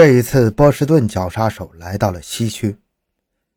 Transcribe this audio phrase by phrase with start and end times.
[0.00, 2.74] 这一次，波士顿绞杀手来到了西区，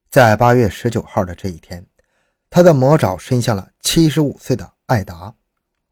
[0.09, 1.85] 在八月十九号的这一天，
[2.49, 5.33] 他的魔爪伸向了七十五岁的艾达。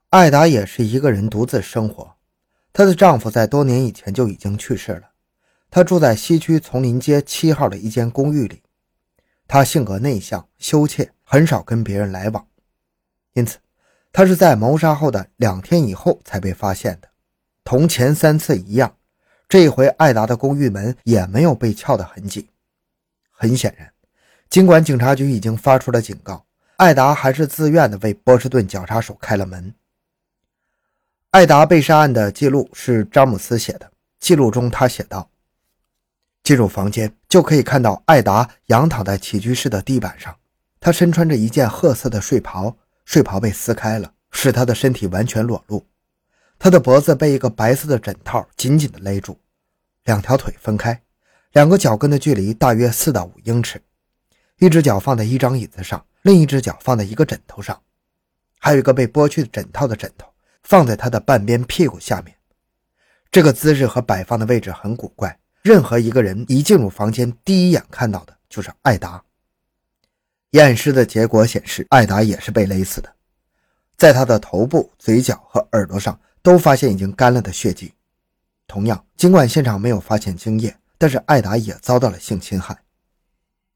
[0.09, 2.17] 艾达也是一个人独自生活，
[2.73, 5.11] 她的丈夫在多年以前就已经去世了。
[5.69, 8.61] 她住在西区丛林街七号的一间公寓里。
[9.47, 12.45] 她性格内向、羞怯，很少跟别人来往，
[13.35, 13.57] 因此，
[14.11, 17.07] 她是在谋杀后的两天以后才被发现的。
[17.63, 18.97] 同前三次一样。
[19.51, 22.47] 这一回艾达的公寓门也没有被撬的痕迹。
[23.31, 23.91] 很显然，
[24.49, 26.45] 尽管警察局已经发出了警告，
[26.77, 29.75] 艾达还是自愿的为波士顿绞杀手开了门。
[31.31, 33.91] 艾达被杀案的记录是詹姆斯写的，
[34.21, 35.29] 记录中他写道
[36.43, 40.33] ：“进入房间就可以看到艾达仰躺在起居室的地板上，
[40.79, 45.85] 他身穿着一件褐色的睡袍，睡袍被撕开了，使他的身体完全裸露。”
[46.57, 49.35] 他的脖子被一个白色的枕套紧紧地勒住，
[50.03, 51.01] 两条腿分开，
[51.51, 53.81] 两个脚跟的距离大约四到五英尺。
[54.57, 57.81] 一只脚放在一张椅子上，另一只脚放在一个枕头上，
[58.59, 60.27] 还有一个被剥去枕套的枕头
[60.63, 62.35] 放在他的半边屁股下面。
[63.31, 65.39] 这个姿势和摆放的位置很古怪。
[65.61, 69.23] 任何一个人一进入房间，第一眼看到的就是艾达。
[70.51, 73.13] 验尸的结果显示，艾达也是被勒死的，
[73.95, 76.19] 在他的头部、嘴角和耳朵上。
[76.43, 77.93] 都发现已经干了的血迹。
[78.71, 82.77] 同样，尽管现场没有发现精液，但是艾达也遭到了性侵害。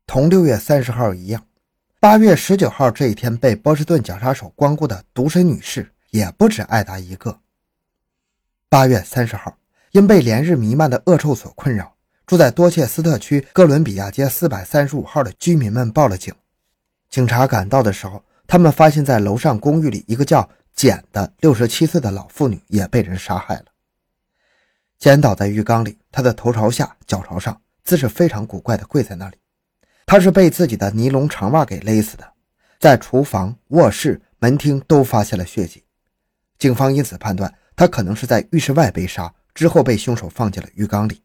[0.07, 1.45] 同六月三十号一样，
[1.99, 7.37] 八月十九号这一天被波士顿绞杀手光顾的独身女士也不止艾达一个。
[8.69, 9.57] 八月三十号，
[9.91, 11.93] 因被连日弥漫的恶臭所困扰，
[12.25, 16.33] 住在多切斯特区哥伦比亚街四百三十五号的居民们报了警。
[17.09, 20.49] 警察赶到的时候，他们发现在楼上公寓里一个叫……
[20.73, 23.65] 简的六十七岁的老妇女也被人杀害了。
[24.97, 29.37] 简倒在浴缸里，他的头朝下，脚朝上，姿势非常古怪的跪在那里。
[30.05, 32.33] 他是被自己的尼龙长袜给勒死的。
[32.79, 35.83] 在厨房、卧室、门厅都发现了血迹，
[36.57, 41.21] 警方因此判断他可能是在浴室外被杀，之后被凶手放进了浴缸里。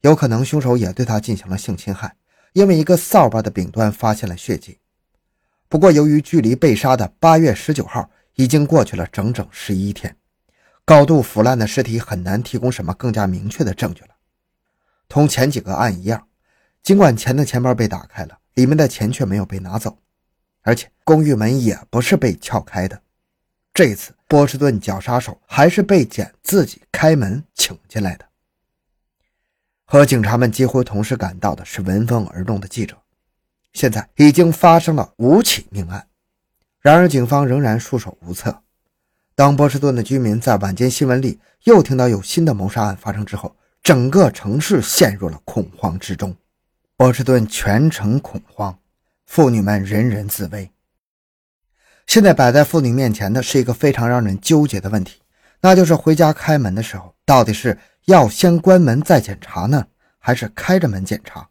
[0.00, 2.14] 有可能凶手也对他进行了性侵害，
[2.52, 4.78] 因为一个扫把的柄端发现了血迹。
[5.68, 8.10] 不过，由于距离被杀的八月十九号。
[8.36, 10.16] 已经过去了整整十一天，
[10.86, 14.10] 高度腐烂的尸体很难提供什么更加明确的证据了。
[15.08, 16.28] 同前几个案一样，
[16.82, 19.96] 尽管钱的钱包被打开了，里面的钱却没有被拿走，
[20.62, 23.00] 而且公寓门也不是被撬开的。
[23.72, 28.26] 这一次波士顿绞杀手还是被简自己开门请进来的。
[29.86, 32.96] 和警察们几乎同时赶到的是闻风而动的记者。
[33.72, 36.06] 现在已经发生了五起命案。
[36.80, 38.63] 然而，警方仍然束手无策。
[39.36, 46.36] 当波士顿的居民在晚间新闻里又听到有新的谋杀案发生之后，整个城市陷入了恐慌之中。
[46.96, 48.78] 波士顿全城恐慌，
[49.26, 50.70] 妇女们人人自危。
[52.06, 55.20] 现在摆在妇女面前的是一个非常让人纠结的问题，
[55.62, 59.84] 那就是回家开门的时候，到底是要先关门再检查呢，
[60.20, 61.48] 还是开着门检查？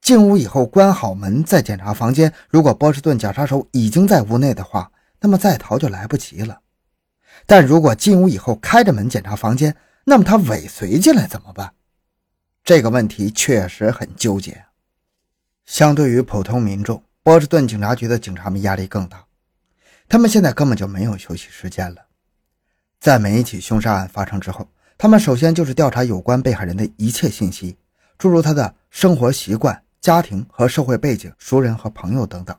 [0.00, 2.32] 进屋以后关好门再检查房间。
[2.48, 4.90] 如果波士顿假杀手已经在屋内的话，
[5.20, 6.60] 那么再逃就来不及了。
[7.46, 9.74] 但如果进屋以后开着门检查房间，
[10.04, 11.72] 那么他尾随进来怎么办？
[12.64, 14.64] 这个问题确实很纠结。
[15.64, 19.24] 相对于普通民众，波士顿警察局的警察们压力更大。
[20.08, 22.06] 他们现在根本就没有休息时间了。
[23.00, 24.68] 在每一起凶杀案发生之后，
[24.98, 27.76] 他们首先就是调查有关被害人的一切信息，
[28.18, 29.82] 诸如他的生活习惯。
[29.98, 32.56] 家庭和社会背景、熟人和朋友等等，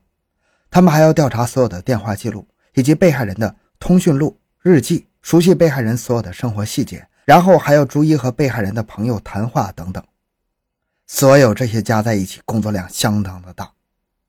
[0.69, 4.37] 他们还要调查所有的电话记录以及被害人的通讯录、
[4.67, 10.03] 日记，熟悉被害人所有的生活细节，然后还要逐一和被害人的朋友谈话等等。
[11.07, 13.71] 所有这些加在一起，工作量相当的大。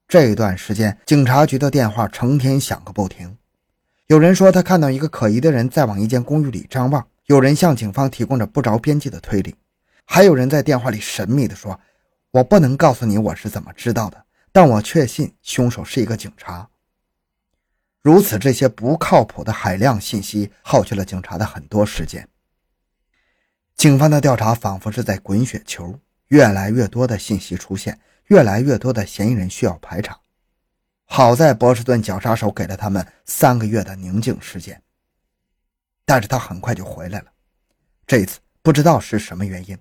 [0.07, 3.37] 这一段时间，警察局的电话成天响个不停。
[4.07, 9.57] 有人说他看到一个可疑的人在往一间公寓里张望，有人向警方提供着不着边际的推理，
[10.07, 11.79] 还有人在电话里神秘地说。
[12.31, 16.69] 我不能告诉你我是怎么知道的，但我确信凶手是一个警察。
[18.03, 22.27] 如此，这些不靠谱的海量信息耗去了警察的很多时间。
[23.77, 25.99] 警方的调查仿佛是在滚雪球，
[26.29, 30.19] 越来越多的信息出现，越来越多的嫌疑人需要排查。
[31.05, 34.83] 好在波士顿绞杀手给了他们三个月的宁静时间，
[36.05, 37.27] 但是他很快就回来了。
[38.07, 39.79] 这一次不知道是什么原因，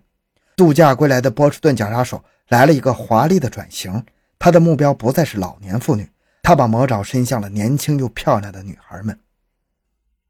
[0.56, 2.24] 度假归来的波士顿绞杀手。
[2.50, 4.06] 来了一个华丽的转型，
[4.40, 6.10] 他的目标不再是老年妇女，
[6.48, 9.20] 他把魔爪伸向了年轻又漂亮的女孩们。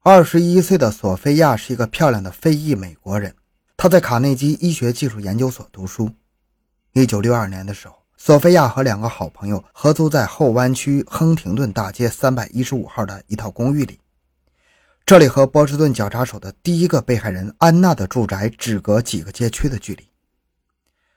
[0.00, 3.36] 二十一岁的索菲亚是一个漂亮的非裔美国人，
[3.76, 6.10] 她在卡内基医学技术研究所读书。
[6.92, 14.00] 一九六二年的时候，索菲亚和两个好朋友合租在后湾区亨廷顿大街三百一十五号的一套公寓里。
[15.06, 20.04] 这里和波士顿绞杀手的第一个被害人安娜的住宅只隔几个街区的距离。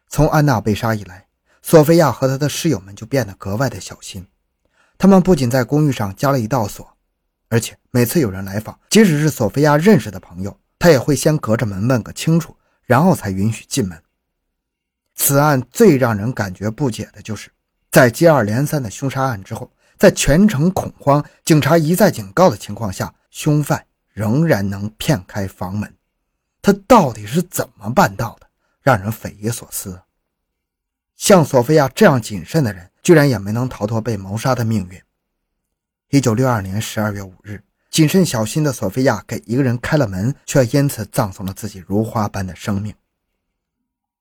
[0.10, 1.26] 从安娜被杀以来，
[1.64, 4.28] 索菲亚和她的室友们就变得格外的小心。
[5.02, 6.88] 他们不仅在公寓上加了一道锁，
[7.50, 14.00] 而且每次有人来访，即使是索菲亚认识的朋友，她也会先隔着门问个清楚，然后才允许进门。
[15.16, 17.50] 此案最让人感觉不解的就是，
[17.90, 23.84] 在接二连三的凶杀案之后，在全城恐慌、警察一再警告的情况下，凶犯
[24.14, 25.92] 仍然能骗开房门。
[26.62, 28.46] 他到底是怎么办到的？
[28.84, 30.00] 让人匪夷所思。
[31.16, 35.02] 像索菲亚这样谨慎的人，居然也没能逃脱被谋杀的命运。
[36.10, 42.94] 一九六二年十二月五日，谨慎小心的索菲亚给一个人开了门，却因此葬送了自己如花般的生命。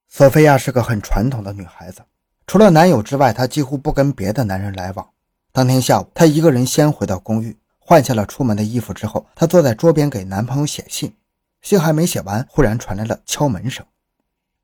[0.09, 2.03] 索菲亚是个很传统的女孩子，
[2.47, 5.09] 除了男友之外，她几乎不跟别的男人来往。
[5.53, 11.15] 当天下午，她一个人先回到公寓，换下了出门的衣服之后，她坐在桌边给男朋友写信。
[11.63, 13.85] 信还没写完，忽然传来了敲门声。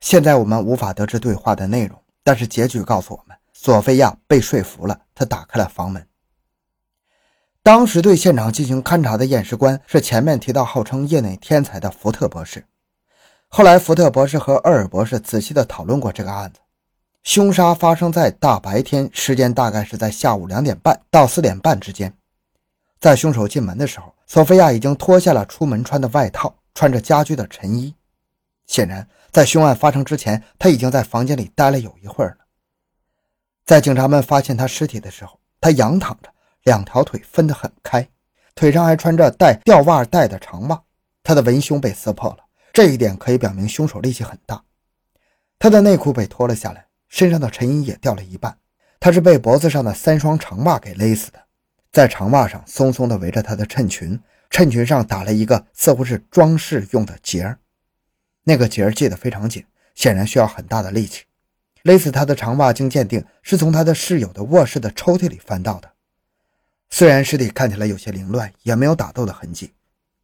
[0.00, 6.06] 现在我们无法得知对话的内容，但是结局告诉我们，索菲亚被说服了，她打开了房门。
[7.62, 12.64] 当时对现场进行勘查的验尸官是前面提到号称业内天才的福特博士。
[13.48, 16.60] 后来，福特博士和厄尔博士仔细地讨论过这个案子。
[17.24, 22.12] 凶杀发生在大白天，时间大概是在下午两点半到四点半之间。
[23.00, 27.94] 在凶手进门的时候，索菲亚已经脱下了出门穿的外套，穿着家居的晨衣。
[28.66, 32.45] 显然，在凶案发生之前，他已经在房间里待了有一会儿了。
[33.66, 36.32] 在警察们发现他尸体的时候，他仰躺着，
[36.62, 38.08] 两条腿分得很开，
[38.54, 40.80] 腿上还穿着带吊袜带的长袜。
[41.24, 42.38] 他的文胸被撕破了。
[42.72, 44.62] 这一点可以表明凶手力气很大。
[45.58, 48.56] 他的内裤被脱了下来，身上的衬衣也掉了一半。
[49.00, 51.42] 他是被脖子上的三双长袜给勒死的，
[51.90, 57.58] 在长袜上松松地围着他的衬裙，衬裙上打了一个似乎是装饰用的结儿，
[58.44, 59.64] 那个结儿系得非常紧，
[59.96, 61.24] 显然需要很大的力气。
[61.86, 65.88] 勒死他的长袜经鉴定是从他的室友的卧室的抽屉里翻到的。
[66.90, 69.72] 虽然尸体看起来有些凌乱，也没有打斗的痕迹，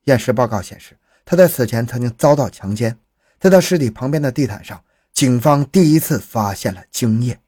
[0.07, 0.99] 验尸报告显示。
[1.25, 2.99] 他在死前曾经遭到强奸，
[3.39, 4.83] 在他尸体旁边的地毯上，
[5.13, 7.39] 警方第一次发现了精液。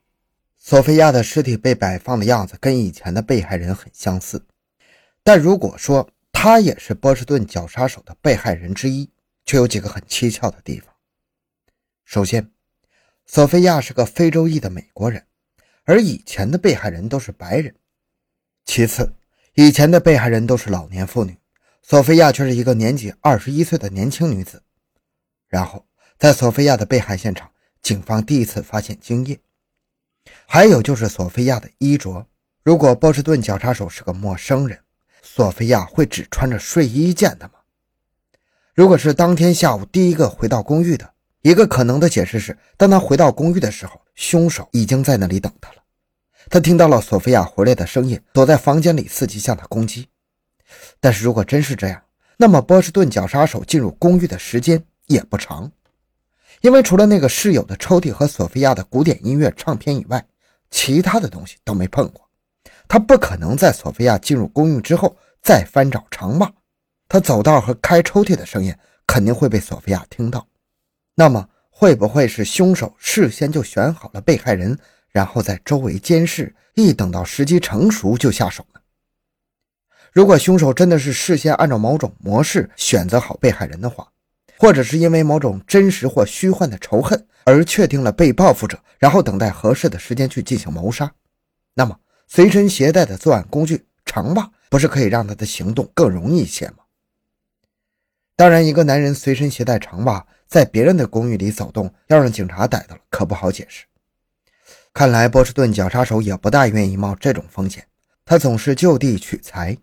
[0.58, 4.46] 索菲亚的尸体被摆放的样子跟以前的被害人很相似，
[5.24, 9.10] 但如果说他也是波士顿绞杀手的被害人之一，
[9.44, 10.94] 却有几个很蹊跷的地方。
[12.04, 12.48] 首先，
[13.26, 15.26] 索菲亚是个非洲裔的美国人，
[15.84, 17.74] 而以前的被害人都是白人。
[18.64, 19.12] 其次，
[19.54, 21.36] 以前的被害人都是老年妇女。
[21.82, 24.62] 索菲亚却是一个年仅二十一岁的年轻女子。
[25.48, 25.86] 然后，
[26.18, 27.50] 在索菲亚的被害现场，
[27.82, 29.38] 警方第一次发现精液。
[30.46, 32.26] 还有就是索菲亚的衣着。
[32.62, 34.78] 如果波士顿绞杀手是个陌生人，
[35.22, 37.54] 索菲亚会只穿着睡衣见他吗？
[38.74, 41.13] 如果是当天下午第一个回到公寓的，
[41.44, 45.76] 一个可能的解释是，当他回到公寓的时候，凶手已经在那里等他了。
[46.48, 50.08] 他听到了索菲亚回来的声音，躲在房间里伺机向他攻击。
[51.00, 52.00] 但是如果真是这样，
[52.38, 55.70] 那么波士顿绞杀手进入公寓的时间也不长，
[56.62, 60.26] 因为除了那个室友的抽屉和索菲亚的古典音乐唱片以外，
[60.70, 62.26] 其他的东西都没碰过。
[62.88, 66.50] 他不可能在索菲亚进入公寓之后再翻找长袜，
[67.06, 68.74] 他走道和开抽屉的声音
[69.06, 70.46] 肯定会被索菲亚听到。
[71.14, 74.78] 那么会不会是凶手事先就选好了被害人，
[75.10, 78.80] 然后在周围监视，一等到时机成熟就下手呢？
[80.12, 84.08] 如果凶手真的是事先按照某种模式选择好被害人的话，
[84.58, 91.12] 或者是因为某种真实或虚幻的仇恨而确定了被报复者，然后等待合适的时间去进行谋杀，
[91.74, 96.76] 那么随身携带的作案工具长袜不是可以让他的行动更容易一些吗？
[98.36, 103.84] 当然，一个男人随身携带长袜在别人的公寓里走动，要让警察逮到了可不好解释。
[104.92, 107.84] 看来波士顿绞杀手也不大愿意冒这种风险，
[108.24, 109.76] 他总是就地取材。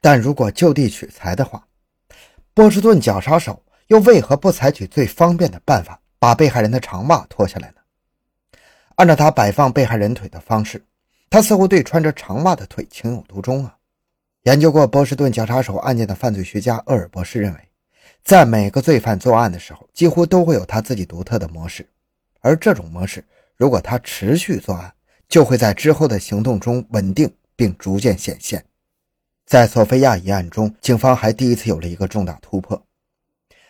[0.00, 1.66] 但如果就地取材的话，
[2.54, 7.74] 波士顿绞杀手又为何不采取最方便的办法，把被害人的长袜脱下来呢？
[8.96, 10.82] 按照他摆放被害人腿的方式，
[11.28, 13.76] 他似乎对穿着长袜的腿情有独钟啊。
[14.44, 17.68] 研究过波士顿绞杀手案件的犯罪学家厄尔博士认为，
[18.24, 21.86] 在每个罪犯作案的时候，几乎都会有他自己独特的模式，
[22.40, 23.22] 而这种模式，
[23.54, 24.90] 如果他持续作案，
[25.28, 28.64] 就会在之后的行动中稳定并逐渐显现。
[29.44, 32.82] 在索菲亚一案中，警方还第一次有了一个重大突破。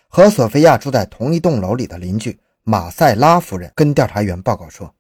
[0.07, 4.95] 和索菲亚住在同一栋楼里的邻居马塞拉夫人跟调查员报告说，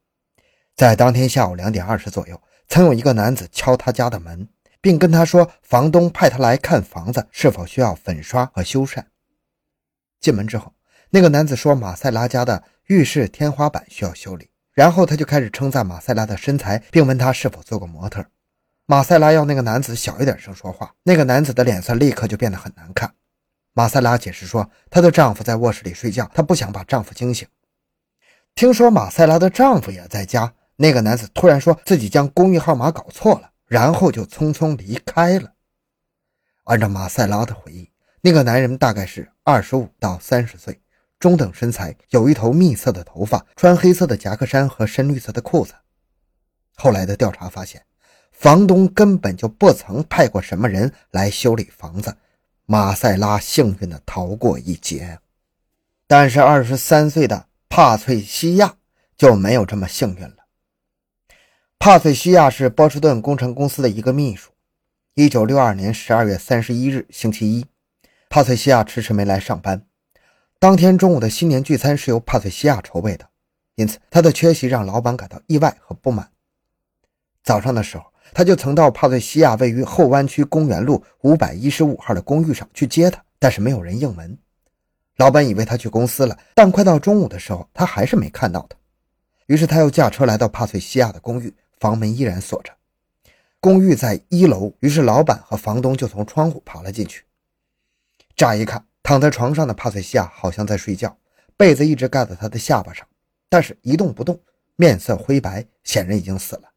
[0.74, 4.48] 在当天下午两点二十左右，曾有一个男子敲他家的门，
[4.80, 9.00] 并跟他说，房东派他来看房子是否需要粉刷和修缮。
[10.24, 10.72] 进门之后，
[11.10, 18.24] 那个男子说马塞拉家的浴室天花板需要修理，然后他就开始称赞马塞拉的身材，并问他是否做过模特。
[18.86, 23.12] 马塞拉要那个男子小一点声说话，那个男子的脸色立刻就变得很难看。
[23.74, 27.46] 马塞拉解释说，她的丈夫在卧室里睡觉，她不想把丈夫惊醒。
[28.54, 35.52] 听说马塞拉的丈夫也在家，那个男子突然说自己将公寓号码搞错了，然后就匆匆离开了。
[36.64, 37.90] 按照马塞拉的回忆，
[38.26, 40.80] 那个男人大概是二十五到三十岁，
[41.18, 45.74] 中等身材，有一头蜜色的头发，穿黑色的夹克衫和深绿色的裤子。
[46.74, 47.84] 后来的调查发现，
[48.32, 52.16] 房东根本就不曾派过什么人来修理房子。
[52.64, 55.18] 马塞拉幸运地逃过一劫，
[56.06, 58.76] 但是二十三岁的帕翠西亚
[59.18, 60.46] 就没有这么幸运了。
[61.78, 64.50] 帕翠西亚是波士顿工程公司的一个秘书。
[65.12, 67.66] 一九六二年十二月三十一日星期一，
[68.34, 69.86] 帕翠西亚迟迟没来上班。
[70.58, 73.28] 当天中午的新年聚餐是由帕翠西亚筹备的，
[73.76, 76.28] 因此她的缺席让老板感到意外和不满。
[77.44, 78.02] 早上的时候。
[78.32, 84.36] 他就曾到帕翠西亚位于后湾区公园路五百一十五号的公寓上去接她，但是没有人应门。
[85.18, 88.76] 老板以为他去公司了，但快到中午的时候，他还是没看到他。
[89.46, 92.72] 于是他又驾车来到帕翠西亚的公寓，房门依然锁着。
[93.60, 97.22] 公寓在一楼，于是老板和房东就从窗户爬了进去。
[98.36, 101.16] 乍一看，躺在床上的帕翠西亚好像在睡觉，
[101.56, 103.06] 被子一直盖在他的下巴上，
[103.48, 104.40] 但是一动不动，
[104.76, 106.70] 面色灰白，显然已经死了。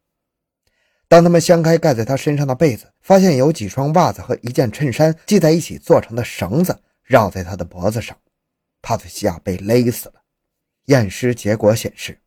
[1.08, 8.18] 当他们掀开盖在他身上的被子，发现有几双袜子和一件衬衫系在一起做成的绳子绕在他的脖子上。
[8.82, 10.16] 帕翠西亚被勒死了。
[10.86, 12.20] 验尸结果显示，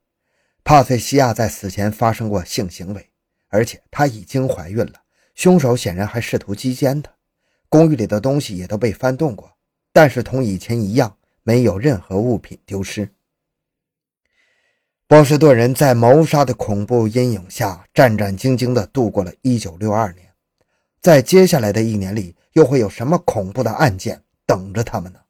[0.64, 3.10] 帕翠西亚在死前发生过性行为，
[3.49, 4.94] 而且她已经怀孕了。
[5.34, 7.12] 凶手显然还试图击奸她。
[7.70, 9.50] 公寓里的东西也都被翻动过，
[9.92, 13.08] 但是同以前一样，没有任何物品丢失。
[15.06, 20.28] 波士顿人在谋杀的恐怖阴影下战战兢兢地度过了一九六二年，
[21.00, 25.20] 在接下来的一年里，又会有什么恐怖的案件等着他们呢？